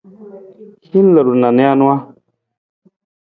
[0.93, 1.89] Hin ludu na nijanu.